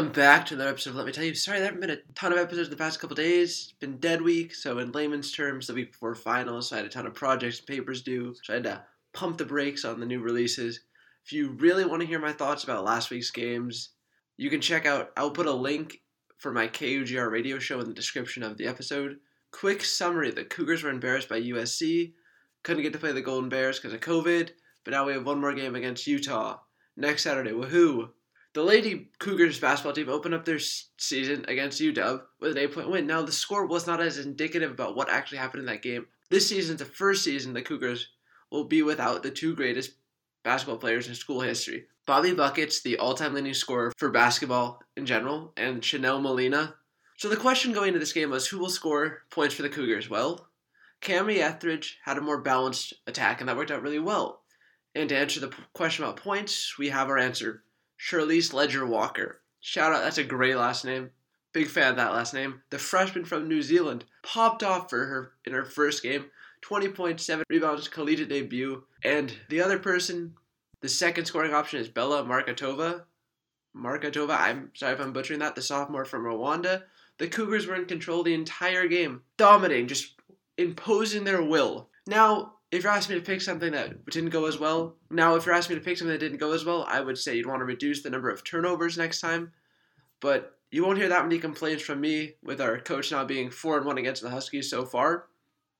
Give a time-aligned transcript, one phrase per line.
[0.00, 1.34] Welcome back to another episode of Let Me Tell You.
[1.34, 3.50] Sorry, there haven't been a ton of episodes in the past couple days.
[3.50, 6.86] It's been dead week, so in layman's terms, the week before finals, so I had
[6.86, 8.82] a ton of projects and papers due, so I had to
[9.12, 10.80] pump the brakes on the new releases.
[11.26, 13.90] If you really want to hear my thoughts about last week's games,
[14.38, 16.00] you can check out, I'll put a link
[16.38, 19.18] for my KUGR radio show in the description of the episode.
[19.52, 22.14] Quick summary the Cougars were embarrassed by USC,
[22.62, 24.48] couldn't get to play the Golden Bears because of COVID,
[24.82, 26.56] but now we have one more game against Utah
[26.96, 27.52] next Saturday.
[27.52, 28.08] Woohoo!
[28.52, 32.90] The Lady Cougars basketball team opened up their season against UW with an eight point
[32.90, 33.06] win.
[33.06, 36.06] Now, the score was not as indicative about what actually happened in that game.
[36.30, 38.08] This season is the first season the Cougars
[38.50, 39.92] will be without the two greatest
[40.42, 45.06] basketball players in school history Bobby Buckets, the all time leading scorer for basketball in
[45.06, 46.74] general, and Chanelle Molina.
[47.16, 50.10] So, the question going into this game was who will score points for the Cougars?
[50.10, 50.48] Well,
[51.00, 54.42] Kamie Ethridge had a more balanced attack, and that worked out really well.
[54.94, 57.62] And to answer the question about points, we have our answer.
[58.00, 59.42] Charlisse Leger Walker.
[59.60, 61.10] Shout out, that's a great last name.
[61.52, 62.62] Big fan of that last name.
[62.70, 66.30] The freshman from New Zealand popped off for her in her first game.
[66.62, 68.84] 20.7 rebounds, collegiate debut.
[69.04, 70.34] And the other person,
[70.80, 73.02] the second scoring option is Bella Markatova.
[73.76, 76.84] Markatova, I'm sorry if I'm butchering that, the sophomore from Rwanda.
[77.18, 80.14] The Cougars were in control the entire game, dominating, just
[80.56, 81.88] imposing their will.
[82.06, 85.44] Now, if you're asking me to pick something that didn't go as well, now if
[85.44, 87.46] you're asking me to pick something that didn't go as well, I would say you'd
[87.46, 89.52] want to reduce the number of turnovers next time.
[90.20, 93.76] But you won't hear that many complaints from me with our coach now being four
[93.76, 95.26] and one against the Huskies so far.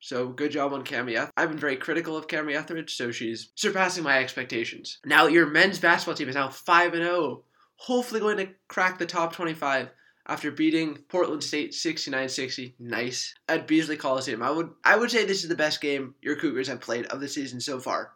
[0.00, 1.32] So good job on Kamie Ethridge.
[1.36, 4.98] I've been very critical of Kamie Ethridge, so she's surpassing my expectations.
[5.04, 7.44] Now your men's basketball team is now five and zero, oh,
[7.76, 9.90] hopefully going to crack the top twenty-five
[10.30, 14.44] after beating Portland State 69-60, nice, at Beasley Coliseum.
[14.44, 17.20] I would I would say this is the best game your Cougars have played of
[17.20, 18.12] the season so far.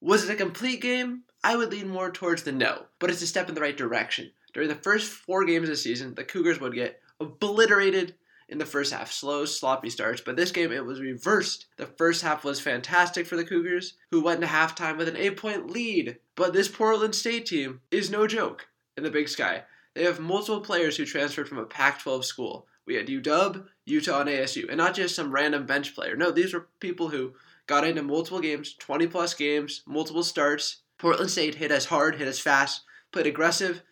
[0.00, 1.24] Was it a complete game?
[1.42, 4.30] I would lean more towards the no, but it's a step in the right direction.
[4.54, 8.14] During the first four games of the season, the Cougars would get obliterated
[8.48, 9.10] in the first half.
[9.10, 11.66] Slow, sloppy starts, but this game it was reversed.
[11.76, 15.36] The first half was fantastic for the Cougars, who went into halftime with an eight
[15.36, 16.18] point lead.
[16.36, 19.64] But this Portland State team is no joke in the big sky.
[19.98, 22.68] They have multiple players who transferred from a Pac 12 school.
[22.86, 26.14] We had UW, Utah, and ASU, and not just some random bench player.
[26.14, 27.32] No, these were people who
[27.66, 30.82] got into multiple games, 20 plus games, multiple starts.
[30.98, 33.82] Portland State hit as hard, hit as fast, played aggressive,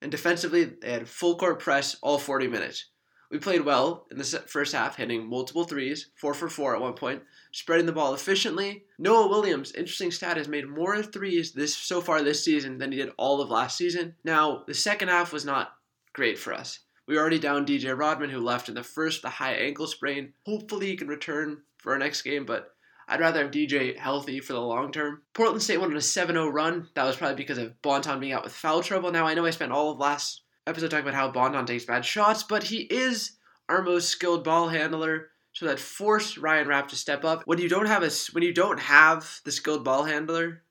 [0.00, 2.86] and defensively, they had full court press all 40 minutes.
[3.30, 6.94] We played well in the first half, hitting multiple threes, 4 for 4 at one
[6.94, 8.84] point, spreading the ball efficiently.
[8.98, 12.98] Noah Williams, interesting stat, has made more threes this so far this season than he
[12.98, 14.16] did all of last season.
[14.24, 15.74] Now, the second half was not
[16.12, 16.80] great for us.
[17.06, 20.32] We already down DJ Rodman, who left in the first, the high ankle sprain.
[20.44, 22.74] Hopefully, he can return for our next game, but
[23.06, 25.22] I'd rather have DJ healthy for the long term.
[25.34, 26.88] Portland State went on a 7 0 run.
[26.94, 29.10] That was probably because of Bonton being out with foul trouble.
[29.12, 32.04] Now, I know I spent all of last episode talking about how Bonton takes bad
[32.04, 33.32] shots, but he is
[33.68, 35.28] our most skilled ball handler.
[35.52, 37.42] So that forced Ryan Rapp to step up.
[37.44, 40.62] When you don't have a when you don't have the skilled ball handler,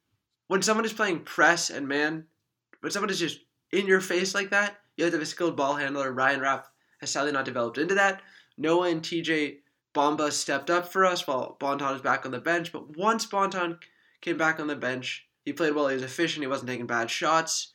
[0.48, 2.26] when someone is playing press and man,
[2.80, 3.40] when someone is just
[3.74, 6.14] in your face like that, you have to have a skilled ball handler.
[6.14, 6.68] Ryan Rapp
[7.02, 8.22] has sadly not developed into that.
[8.58, 9.58] Noah and TJ
[9.94, 12.72] Bamba stepped up for us while Bonton was back on the bench.
[12.72, 13.80] But once Bonton
[14.22, 15.90] came back on the bench, he played well.
[15.90, 16.44] He was efficient.
[16.44, 17.74] He wasn't taking bad shots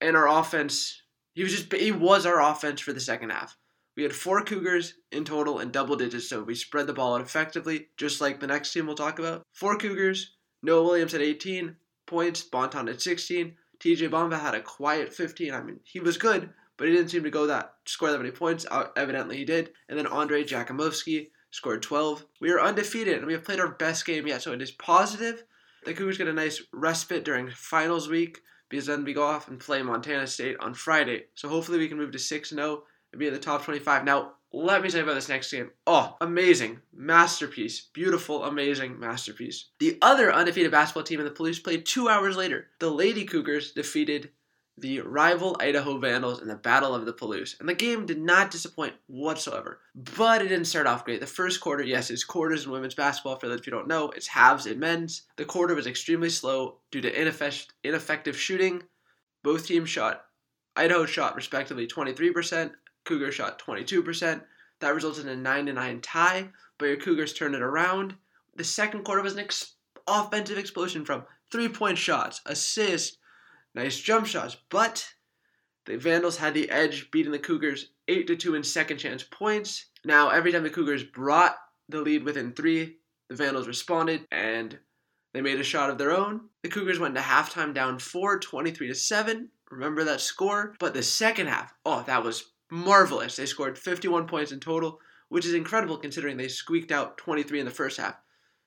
[0.00, 1.02] and our offense,
[1.34, 3.56] he was just he was our offense for the second half.
[3.96, 7.20] We had four Cougars in total in double digits, so we spread the ball out
[7.20, 9.42] effectively, just like the next team we'll talk about.
[9.52, 11.74] Four Cougars, Noah Williams had 18
[12.06, 13.54] points, Bonton at 16.
[13.80, 15.52] TJ Bamba had a quiet 15.
[15.52, 18.30] I mean, he was good, but he didn't seem to go that score that many
[18.30, 18.66] points.
[18.70, 19.70] Uh, evidently, he did.
[19.88, 22.24] And then Andrej Jakimovski scored 12.
[22.40, 25.42] We are undefeated, and we have played our best game yet, so it is positive.
[25.84, 29.58] The Cougars get a nice respite during finals week because then we go off and
[29.60, 31.24] play Montana State on Friday.
[31.34, 34.04] So hopefully we can move to 6 0 and be in the top 25.
[34.04, 35.70] Now, let me tell you about this next game.
[35.86, 36.80] Oh, amazing.
[36.94, 37.88] Masterpiece.
[37.92, 39.66] Beautiful, amazing masterpiece.
[39.78, 42.68] The other undefeated basketball team in the Palouse played two hours later.
[42.78, 44.30] The Lady Cougars defeated
[44.80, 47.58] the rival Idaho Vandals in the Battle of the Palouse.
[47.58, 49.80] And the game did not disappoint whatsoever.
[50.16, 51.20] But it didn't start off great.
[51.20, 53.36] The first quarter, yes, it's quarters in women's basketball.
[53.36, 55.22] For those of you don't know, it's halves in men's.
[55.36, 57.20] The quarter was extremely slow due to
[57.84, 58.82] ineffective shooting.
[59.42, 60.24] Both teams shot,
[60.76, 62.72] Idaho shot respectively 23%,
[63.04, 64.42] Cougar shot 22%.
[64.80, 66.48] That resulted in a 9 9 tie,
[66.78, 68.14] but your Cougars turned it around.
[68.54, 69.74] The second quarter was an ex-
[70.06, 73.17] offensive explosion from three point shots, assists,
[73.78, 75.08] nice jump shots, but
[75.86, 79.86] the Vandals had the edge, beating the Cougars 8 to 2 in second chance points.
[80.04, 81.56] Now, every time the Cougars brought
[81.88, 82.96] the lead within three,
[83.28, 84.78] the Vandals responded and
[85.32, 86.48] they made a shot of their own.
[86.62, 89.48] The Cougars went into halftime down 4, 23 to 7.
[89.70, 90.74] remember that score.
[90.78, 93.36] But the second half, oh, that was marvelous.
[93.36, 97.66] They scored 51 points in total, which is incredible considering they squeaked out 23 in
[97.66, 98.16] the first half.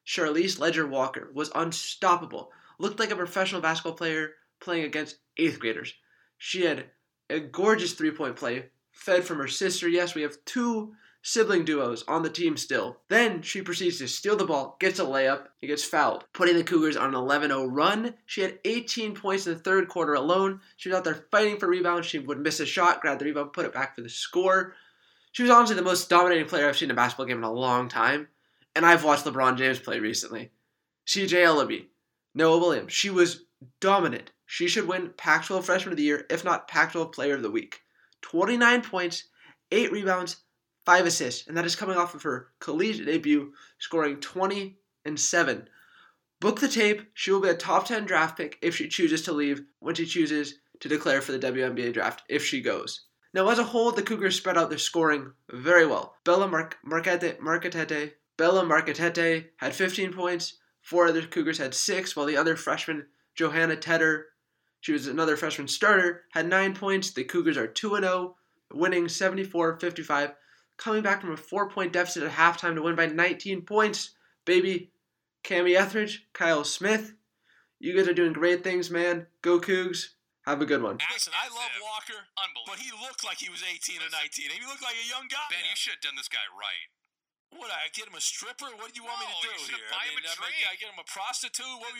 [0.07, 2.51] Charlisse Leger Walker was unstoppable.
[2.79, 4.31] Looked like a professional basketball player
[4.61, 5.93] playing against eighth graders.
[6.37, 6.85] She had
[7.29, 9.87] a gorgeous three point play, fed from her sister.
[9.89, 10.93] Yes, we have two
[11.23, 12.97] sibling duos on the team still.
[13.07, 16.63] Then she proceeds to steal the ball, gets a layup, and gets fouled, putting the
[16.63, 18.15] Cougars on an 11 0 run.
[18.25, 20.61] She had 18 points in the third quarter alone.
[20.77, 22.07] She was out there fighting for rebounds.
[22.07, 24.75] She would miss a shot, grab the rebound, put it back for the score.
[25.31, 27.51] She was honestly the most dominating player I've seen in a basketball game in a
[27.51, 28.27] long time.
[28.75, 30.51] And I've watched LeBron James play recently.
[31.07, 31.87] CJ Elleby,
[32.33, 32.93] Noah Williams.
[32.93, 33.45] She was
[33.79, 34.31] dominant.
[34.53, 37.41] She should win Pac 12 Freshman of the Year, if not Pac 12 Player of
[37.41, 37.83] the Week.
[38.21, 39.23] 29 points,
[39.71, 40.43] 8 rebounds,
[40.85, 45.69] 5 assists, and that is coming off of her collegiate debut, scoring 20 and 7.
[46.41, 47.03] Book the tape.
[47.13, 50.05] She will be a top 10 draft pick if she chooses to leave when she
[50.05, 53.05] chooses to declare for the WNBA draft if she goes.
[53.33, 56.17] Now, as a whole, the Cougars spread out their scoring very well.
[56.25, 60.57] Bella Mar- Marquette, Marquette, Bella Marquette had 15 points.
[60.81, 64.23] Four other Cougars had six, while the other freshman, Johanna Teder,
[64.81, 67.11] she was another freshman starter, had nine points.
[67.11, 68.35] The Cougars are 2 0,
[68.73, 70.33] winning 74 55,
[70.77, 74.11] coming back from a four point deficit at halftime to win by 19 points.
[74.43, 74.91] Baby,
[75.43, 77.13] Kamie Ethridge, Kyle Smith,
[77.81, 79.25] you guys are doing great things, man.
[79.41, 80.13] Go Cougs.
[80.45, 80.97] Have a good one.
[81.13, 82.17] Listen, I love Walker,
[82.65, 84.49] but he looked like he was 18 or 19.
[84.49, 85.45] He looked like a young guy.
[85.53, 86.89] Ben, you should have done this guy right.
[87.53, 88.69] What, I get him a stripper?
[88.79, 89.89] What do you want me to do you here?
[89.91, 90.71] buy I him mean, a I, make- drink.
[90.71, 91.67] I get him a prostitute?
[91.83, 91.99] What were